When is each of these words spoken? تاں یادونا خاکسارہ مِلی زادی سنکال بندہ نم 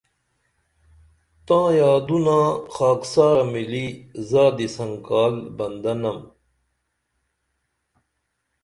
تاں 1.45 1.67
یادونا 1.79 2.39
خاکسارہ 2.75 3.43
مِلی 3.51 3.87
زادی 4.29 4.67
سنکال 4.75 5.35
بندہ 5.57 5.93
نم 6.01 6.19